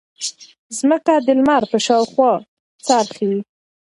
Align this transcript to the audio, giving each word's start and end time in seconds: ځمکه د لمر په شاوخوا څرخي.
ځمکه 0.77 1.13
د 1.25 1.27
لمر 1.37 1.63
په 1.71 1.77
شاوخوا 1.85 2.31
څرخي. 2.85 3.33